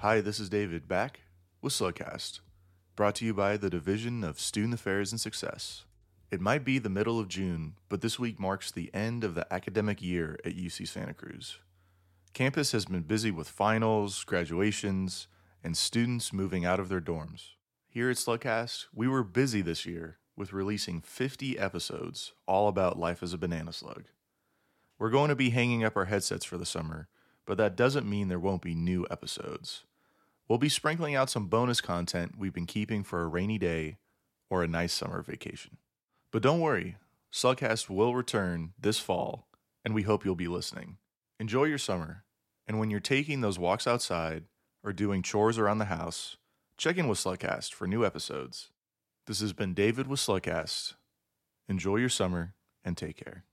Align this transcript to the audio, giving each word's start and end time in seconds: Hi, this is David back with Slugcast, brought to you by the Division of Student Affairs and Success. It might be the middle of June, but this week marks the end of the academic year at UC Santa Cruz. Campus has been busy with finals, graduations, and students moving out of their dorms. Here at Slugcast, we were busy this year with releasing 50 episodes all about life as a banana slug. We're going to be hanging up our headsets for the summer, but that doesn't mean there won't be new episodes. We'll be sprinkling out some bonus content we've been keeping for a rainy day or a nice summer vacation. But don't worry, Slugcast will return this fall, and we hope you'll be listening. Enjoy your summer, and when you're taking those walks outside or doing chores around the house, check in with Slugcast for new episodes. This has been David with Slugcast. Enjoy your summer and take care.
Hi, 0.00 0.20
this 0.20 0.38
is 0.38 0.50
David 0.50 0.86
back 0.86 1.20
with 1.62 1.72
Slugcast, 1.72 2.40
brought 2.96 3.14
to 3.14 3.24
you 3.24 3.32
by 3.32 3.56
the 3.56 3.70
Division 3.70 4.24
of 4.24 4.38
Student 4.38 4.74
Affairs 4.74 5.10
and 5.10 5.18
Success. 5.18 5.86
It 6.30 6.38
might 6.38 6.66
be 6.66 6.78
the 6.78 6.90
middle 6.90 7.18
of 7.18 7.28
June, 7.28 7.76
but 7.88 8.02
this 8.02 8.18
week 8.18 8.38
marks 8.38 8.70
the 8.70 8.90
end 8.92 9.24
of 9.24 9.34
the 9.34 9.50
academic 9.50 10.02
year 10.02 10.38
at 10.44 10.54
UC 10.54 10.86
Santa 10.86 11.14
Cruz. 11.14 11.60
Campus 12.34 12.72
has 12.72 12.84
been 12.84 13.04
busy 13.04 13.30
with 13.30 13.48
finals, 13.48 14.22
graduations, 14.24 15.28
and 15.64 15.74
students 15.74 16.30
moving 16.30 16.66
out 16.66 16.78
of 16.78 16.90
their 16.90 17.00
dorms. 17.00 17.52
Here 17.88 18.10
at 18.10 18.18
Slugcast, 18.18 18.88
we 18.94 19.08
were 19.08 19.24
busy 19.24 19.62
this 19.62 19.86
year 19.86 20.18
with 20.36 20.52
releasing 20.52 21.00
50 21.00 21.58
episodes 21.58 22.34
all 22.46 22.68
about 22.68 22.98
life 22.98 23.22
as 23.22 23.32
a 23.32 23.38
banana 23.38 23.72
slug. 23.72 24.04
We're 24.98 25.08
going 25.08 25.30
to 25.30 25.34
be 25.34 25.50
hanging 25.50 25.84
up 25.84 25.96
our 25.96 26.04
headsets 26.04 26.44
for 26.44 26.58
the 26.58 26.66
summer, 26.66 27.08
but 27.46 27.58
that 27.58 27.76
doesn't 27.76 28.08
mean 28.08 28.28
there 28.28 28.38
won't 28.38 28.60
be 28.60 28.74
new 28.74 29.06
episodes. 29.10 29.84
We'll 30.48 30.58
be 30.58 30.68
sprinkling 30.68 31.14
out 31.14 31.30
some 31.30 31.48
bonus 31.48 31.80
content 31.80 32.36
we've 32.38 32.52
been 32.52 32.66
keeping 32.66 33.02
for 33.02 33.22
a 33.22 33.26
rainy 33.26 33.58
day 33.58 33.98
or 34.48 34.62
a 34.62 34.68
nice 34.68 34.92
summer 34.92 35.20
vacation. 35.22 35.78
But 36.30 36.42
don't 36.42 36.60
worry, 36.60 36.96
Slugcast 37.32 37.90
will 37.90 38.14
return 38.14 38.72
this 38.78 38.98
fall, 38.98 39.48
and 39.84 39.94
we 39.94 40.02
hope 40.02 40.24
you'll 40.24 40.36
be 40.36 40.48
listening. 40.48 40.98
Enjoy 41.40 41.64
your 41.64 41.78
summer, 41.78 42.24
and 42.66 42.78
when 42.78 42.90
you're 42.90 43.00
taking 43.00 43.40
those 43.40 43.58
walks 43.58 43.86
outside 43.86 44.44
or 44.84 44.92
doing 44.92 45.22
chores 45.22 45.58
around 45.58 45.78
the 45.78 45.86
house, 45.86 46.36
check 46.78 46.96
in 46.96 47.08
with 47.08 47.18
Slugcast 47.18 47.72
for 47.72 47.88
new 47.88 48.04
episodes. 48.04 48.70
This 49.26 49.40
has 49.40 49.52
been 49.52 49.74
David 49.74 50.06
with 50.06 50.20
Slugcast. 50.20 50.94
Enjoy 51.68 51.96
your 51.96 52.08
summer 52.08 52.54
and 52.84 52.96
take 52.96 53.16
care. 53.16 53.44